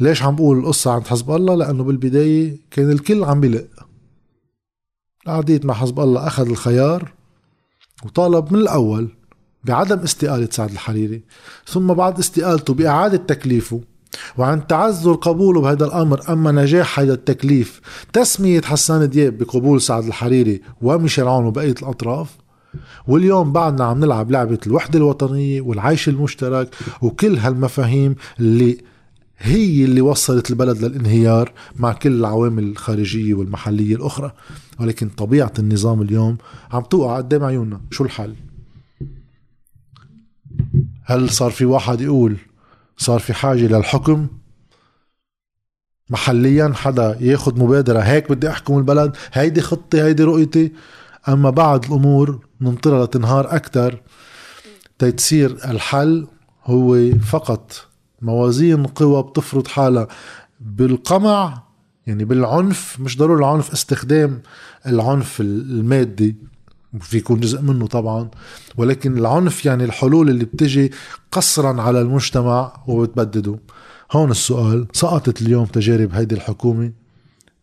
ليش 0.00 0.22
عم 0.22 0.36
بقول 0.36 0.58
القصة 0.58 0.90
عند 0.90 1.06
حزب 1.06 1.30
الله؟ 1.30 1.54
لأنه 1.54 1.84
بالبداية 1.84 2.56
كان 2.70 2.90
الكل 2.90 3.24
عم 3.24 3.40
بلق. 3.40 3.66
قعدت 5.26 5.64
مع 5.64 5.74
حزب 5.74 6.00
الله 6.00 6.26
أخذ 6.26 6.48
الخيار 6.48 7.12
وطالب 8.04 8.52
من 8.52 8.60
الأول 8.60 9.08
بعدم 9.64 9.98
استقالة 9.98 10.48
سعد 10.50 10.70
الحريري 10.70 11.22
ثم 11.66 11.94
بعد 11.94 12.18
استقالته 12.18 12.74
بإعادة 12.74 13.16
تكليفه 13.16 13.80
وعن 14.38 14.66
تعذر 14.66 15.12
قبوله 15.12 15.60
بهذا 15.60 15.84
الأمر 15.84 16.20
أما 16.28 16.52
نجاح 16.52 17.00
هذا 17.00 17.12
التكليف 17.12 17.80
تسمية 18.12 18.60
حسان 18.60 19.08
دياب 19.08 19.38
بقبول 19.38 19.80
سعد 19.80 20.04
الحريري 20.04 20.60
وميشيل 20.82 21.28
عون 21.28 21.44
وبقية 21.44 21.74
الأطراف. 21.82 22.36
واليوم 23.06 23.52
بعدنا 23.52 23.84
عم 23.84 24.00
نلعب 24.00 24.30
لعبة 24.30 24.58
الوحدة 24.66 24.98
الوطنية 24.98 25.60
والعيش 25.60 26.08
المشترك 26.08 26.74
وكل 27.02 27.36
هالمفاهيم 27.36 28.14
اللي 28.40 28.78
هي 29.38 29.84
اللي 29.84 30.00
وصلت 30.00 30.50
البلد 30.50 30.84
للانهيار 30.84 31.52
مع 31.76 31.92
كل 31.92 32.12
العوامل 32.12 32.64
الخارجية 32.64 33.34
والمحلية 33.34 33.94
الأخرى. 33.96 34.32
ولكن 34.80 35.08
طبيعة 35.08 35.52
النظام 35.58 36.02
اليوم 36.02 36.36
عم 36.70 36.82
توقع 36.82 37.16
قدام 37.16 37.44
عيوننا. 37.44 37.80
شو 37.90 38.04
الحل؟ 38.04 38.34
هل 41.04 41.30
صار 41.30 41.50
في 41.50 41.64
واحد 41.64 42.00
يقول 42.00 42.36
صار 42.98 43.20
في 43.20 43.34
حاجة 43.34 43.66
للحكم. 43.66 44.26
محليا 46.10 46.72
حدا 46.74 47.16
ياخد 47.20 47.58
مبادرة 47.58 48.00
هيك 48.00 48.30
بدي 48.32 48.48
أحكم 48.50 48.78
البلد 48.78 49.16
هيدي 49.32 49.60
خطتي 49.60 50.02
هيدي 50.02 50.22
رؤيتي. 50.22 50.72
أما 51.28 51.50
بعض 51.50 51.84
الأمور 51.84 52.46
ننطرها 52.60 53.04
لتنهار 53.04 53.56
أكثر 53.56 54.02
تيتصير 54.98 55.50
الحل 55.70 56.26
هو 56.64 57.10
فقط 57.18 57.86
موازين 58.22 58.86
قوى 58.86 59.22
بتفرض 59.22 59.66
حالها 59.66 60.08
بالقمع 60.60 61.62
يعني 62.06 62.24
بالعنف 62.24 63.00
مش 63.00 63.18
ضروري 63.18 63.40
العنف 63.40 63.72
استخدام 63.72 64.42
العنف 64.86 65.40
المادي. 65.40 66.36
في 67.00 67.16
يكون 67.16 67.40
جزء 67.40 67.62
منه 67.62 67.86
طبعا. 67.86 68.30
ولكن 68.76 69.18
العنف 69.18 69.66
يعني 69.66 69.84
الحلول 69.84 70.30
اللي 70.30 70.44
بتجي 70.44 70.92
قصرا 71.32 71.82
على 71.82 72.00
المجتمع 72.00 72.72
وبتبدده. 72.86 73.58
هون 74.12 74.30
السؤال 74.30 74.86
سقطت 74.92 75.42
اليوم 75.42 75.66
تجارب 75.66 76.14
هيدي 76.14 76.34
الحكومة؟ 76.34 76.92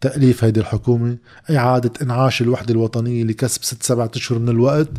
تأليف 0.02 0.44
هيدي 0.44 0.60
الحكومة؟ 0.60 1.18
إعادة 1.50 1.92
إنعاش 2.02 2.42
الوحدة 2.42 2.74
الوطنية 2.74 3.24
لكسب 3.24 3.64
ست 3.64 3.84
سبعة 3.84 4.12
أشهر 4.16 4.40
من 4.40 4.50
الوقت؟ 4.50 4.90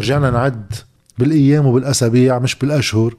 رجعنا 0.00 0.30
نعد 0.30 0.72
بالأيام 1.18 1.66
وبالأسابيع 1.66 2.38
مش 2.38 2.54
بالأشهر. 2.54 3.14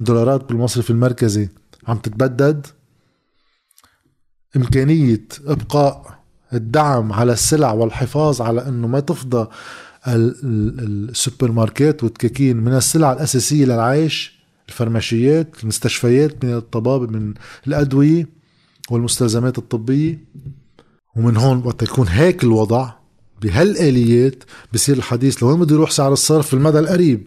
دولارات 0.00 0.48
بالمصرف 0.48 0.90
المركزي 0.90 1.48
عم 1.88 1.96
تتبدد. 1.96 2.66
إمكانية 4.56 5.24
إبقاء 5.46 6.18
الدعم 6.52 7.12
على 7.12 7.32
السلع 7.32 7.72
والحفاظ 7.72 8.42
على 8.42 8.68
أنه 8.68 8.86
ما 8.86 9.00
تفضى 9.00 9.48
السوبر 10.06 11.52
ماركت 11.52 12.02
والتكاكين 12.02 12.56
من 12.56 12.74
السلع 12.74 13.12
الأساسية 13.12 13.64
للعيش 13.64 14.38
الفرماشيات 14.68 15.56
المستشفيات 15.62 16.44
من 16.44 16.54
الطبابة 16.54 17.06
من 17.06 17.34
الأدوية 17.66 18.28
والمستلزمات 18.90 19.58
الطبية. 19.58 20.24
ومن 21.16 21.36
هون 21.36 21.62
وقت 21.64 21.82
يكون 21.82 22.08
هيك 22.08 22.44
الوضع 22.44 22.92
بهالآليات 23.42 24.44
بصير 24.74 24.96
الحديث 24.96 25.42
لوين 25.42 25.60
بده 25.60 25.74
يروح 25.74 25.90
سعر 25.90 26.12
الصرف 26.12 26.46
في 26.46 26.54
المدى 26.54 26.78
القريب. 26.78 27.26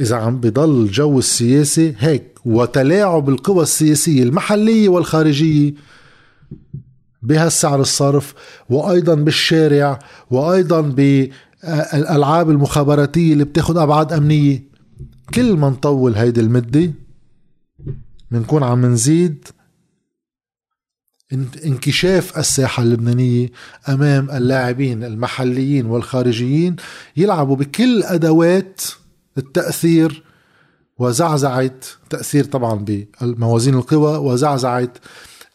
إذا 0.00 0.16
عم 0.16 0.40
بضل 0.40 0.82
الجو 0.82 1.18
السياسي 1.18 1.94
هيك 1.98 2.38
وتلاعب 2.44 3.28
القوى 3.28 3.62
السياسية 3.62 4.22
المحلية 4.22 4.88
والخارجية 4.88 5.74
بهالسعر 7.22 7.80
الصرف 7.80 8.34
وأيضا 8.70 9.14
بالشارع 9.14 9.98
وأيضا 10.30 10.80
بالألعاب 10.80 12.50
المخابراتية 12.50 13.32
اللي 13.32 13.44
بتاخد 13.44 13.78
أبعاد 13.78 14.12
أمنية. 14.12 14.70
كل 15.34 15.56
ما 15.56 15.68
نطول 15.70 16.14
هيدي 16.14 16.40
المدة 16.40 16.92
بنكون 18.30 18.62
عم 18.62 18.86
نزيد 18.86 19.48
انكشاف 21.64 22.38
الساحة 22.38 22.82
اللبنانية 22.82 23.48
أمام 23.88 24.30
اللاعبين 24.30 25.04
المحليين 25.04 25.86
والخارجيين 25.86 26.76
يلعبوا 27.16 27.56
بكل 27.56 28.02
أدوات 28.02 28.80
التأثير 29.38 30.22
وزعزعة 30.98 31.70
تأثير 32.10 32.44
طبعا 32.44 32.84
بموازين 33.22 33.74
القوى 33.74 34.16
وزعزعة 34.18 34.92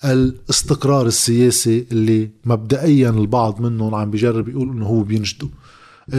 الاستقرار 0.06 1.06
السياسي 1.06 1.88
اللي 1.92 2.30
مبدئيا 2.46 3.10
البعض 3.10 3.62
منهم 3.62 3.96
عم 3.96 4.12
بيجرب 4.12 4.50
يقول 4.50 4.70
إنه 4.70 4.86
هو 4.86 5.04
بينجده 5.04 5.48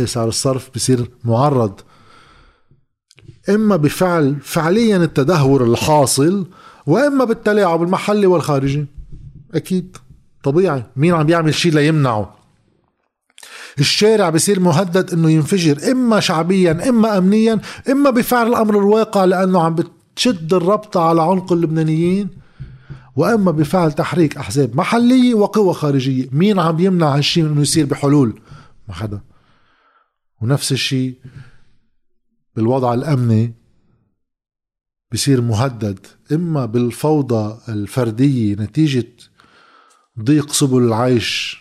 سعر 0.05 0.29
الصرف 0.29 0.71
بصير 0.75 1.11
معرض. 1.25 1.81
إما 3.49 3.77
بفعل 3.77 4.37
فعليا 4.43 4.97
التدهور 4.97 5.65
الحاصل 5.65 6.47
وإما 6.87 7.25
بالتلاعب 7.25 7.83
المحلي 7.83 8.27
والخارجي. 8.27 8.87
أكيد. 9.55 9.97
طبيعي. 10.43 10.85
مين 10.97 11.15
عم 11.15 11.27
بيعمل 11.27 11.55
شيء 11.55 11.73
ليمنعه 11.73 12.37
الشارع 13.79 14.31
بصير 14.31 14.61
مهدد 14.61 15.13
إنه 15.13 15.31
ينفجر 15.31 15.93
إما 15.93 16.21
شعبيا 16.21 16.89
إما 16.89 17.19
امنيا 17.19 17.61
إما 17.91 18.11
بفعل 18.11 18.47
الأمر 18.47 18.79
الواقع 18.79 19.25
لأنه 19.25 19.63
عم 19.63 19.75
بتشد 19.75 20.55
الربطة 20.55 21.01
على 21.01 21.23
عنق 21.23 21.53
اللبنانيين. 21.53 22.46
وأما 23.17 23.51
بفعل 23.51 23.93
تحريك 23.93 24.37
أحزاب 24.37 24.77
محلية 24.77 25.35
وقوى 25.35 25.75
خارجية 25.75 26.29
مين 26.33 26.59
عم 26.59 26.81
يمنع 26.81 27.17
هالشيء 27.17 27.47
إنه 27.47 27.61
يصير 27.61 27.87
بحلول؟ 27.87 28.41
ما 28.89 28.95
حدا. 28.95 29.21
ونفس 30.41 30.73
الشيء 30.73 31.15
بالوضع 32.57 32.95
الأمني 32.95 33.55
بصير 35.13 35.41
مهدد 35.41 35.99
إما 36.33 36.67
بالفوضى 36.67 37.59
الفردية 37.69 38.55
نتيجة 38.55 39.09
ضيق 40.21 40.53
سبل 40.53 40.83
العيش 40.83 41.59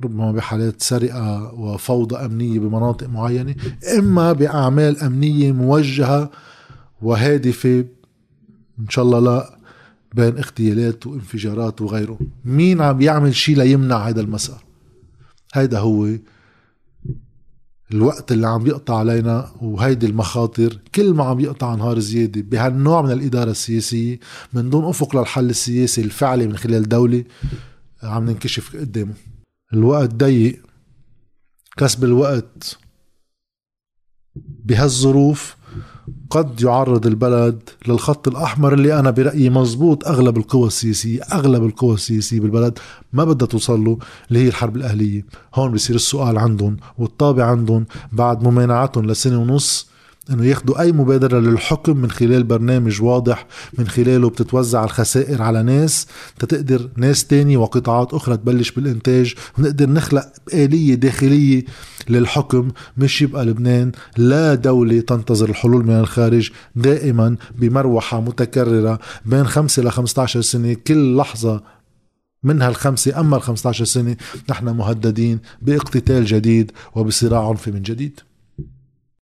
ربما 0.00 0.32
بحالات 0.32 0.82
سرقة 0.82 1.54
وفوضى 1.54 2.16
أمنية 2.16 2.58
بمناطق 2.58 3.06
معينة 3.06 3.54
إما 3.98 4.32
بأعمال 4.32 5.00
أمنية 5.00 5.52
موجهة 5.52 6.30
وهادفة 7.02 7.84
إن 8.78 8.88
شاء 8.88 9.04
الله 9.04 9.20
لا 9.20 9.58
بين 10.14 10.38
اغتيالات 10.38 11.06
وانفجارات 11.06 11.80
وغيره. 11.80 12.18
مين 12.44 12.80
عم 12.80 13.00
يعمل 13.00 13.34
شيء 13.34 13.56
ليمنع 13.56 14.08
هذا 14.08 14.20
المسار؟ 14.20 14.64
هيدا 15.54 15.78
هو 15.78 16.08
الوقت 17.92 18.32
اللي 18.32 18.46
عم 18.46 18.66
يقطع 18.66 18.98
علينا 18.98 19.50
وهيدي 19.60 20.06
المخاطر. 20.06 20.78
كل 20.94 21.14
ما 21.14 21.24
عم 21.24 21.40
يقطع 21.40 21.74
نهار 21.74 21.98
زيادة 21.98 22.40
بهالنوع 22.40 23.02
من 23.02 23.10
الإدارة 23.10 23.50
السياسية 23.50 24.20
من 24.52 24.70
دون 24.70 24.84
أفق 24.84 25.16
للحل 25.16 25.50
السياسي 25.50 26.00
الفعلي 26.00 26.46
من 26.46 26.56
خلال 26.56 26.88
دولة 26.88 27.24
عم 28.02 28.24
ننكشف 28.24 28.76
قدامه. 28.76 29.14
الوقت 29.72 30.14
ضيق. 30.14 30.62
كسب 31.76 32.04
الوقت 32.04 32.78
بهالظروف 34.36 35.56
قد 36.30 36.62
يعرض 36.62 37.06
البلد 37.06 37.68
للخط 37.88 38.28
الأحمر 38.28 38.74
اللي 38.74 38.98
أنا 38.98 39.10
برأيي 39.10 39.50
مزبوط 39.50 40.08
أغلب 40.08 40.36
القوى 40.36 40.66
السياسية 40.66 41.20
أغلب 41.32 41.64
القوى 41.64 41.94
السياسية 41.94 42.40
بالبلد 42.40 42.78
ما 43.12 43.24
بدها 43.24 43.48
توصل 43.48 43.84
له 43.84 43.98
اللي 44.28 44.44
هي 44.44 44.48
الحرب 44.48 44.76
الأهلية. 44.76 45.24
هون 45.54 45.72
بصير 45.72 45.96
السؤال 45.96 46.38
عندهم 46.38 46.76
والطابع 46.98 47.44
عندهم 47.44 47.86
بعد 48.12 48.42
ممانعتهم 48.42 49.06
لسنة 49.06 49.40
ونص 49.40 49.93
انه 50.30 50.44
ياخذوا 50.46 50.80
أي 50.80 50.92
مبادرة 50.92 51.38
للحكم 51.40 51.96
من 51.96 52.10
خلال 52.10 52.44
برنامج 52.44 53.02
واضح 53.02 53.46
من 53.78 53.88
خلاله 53.88 54.30
بتتوزع 54.30 54.84
الخسائر 54.84 55.42
على 55.42 55.62
ناس 55.62 56.06
تتقدر 56.38 56.88
ناس 56.96 57.26
تانية 57.26 57.56
وقطاعات 57.56 58.14
أخرى 58.14 58.36
تبلش 58.36 58.70
بالإنتاج 58.70 59.34
ونقدر 59.58 59.90
نخلق 59.90 60.32
آلية 60.54 60.94
داخلية 60.94 61.64
للحكم 62.08 62.68
مش 62.96 63.22
يبقى 63.22 63.44
لبنان. 63.44 63.92
لا 64.16 64.54
دولة 64.54 65.00
تنتظر 65.00 65.48
الحلول 65.48 65.84
من 65.84 66.00
الخارج 66.00 66.50
دائما 66.76 67.36
بمروحة 67.58 68.20
متكررة 68.20 68.98
بين 69.26 69.46
خمسة 69.46 69.82
ل 69.82 69.90
15 69.90 70.40
سنة. 70.40 70.74
كل 70.86 71.16
لحظة 71.16 71.62
من 72.42 72.62
هالخمسة 72.62 73.20
أما 73.20 73.36
ال 73.36 73.42
15 73.42 73.84
سنة 73.84 74.16
نحن 74.50 74.64
مهددين 74.68 75.38
باقتتال 75.62 76.24
جديد 76.24 76.72
وبصراع 76.94 77.48
عنفي 77.48 77.70
من 77.70 77.82
جديد. 77.82 78.20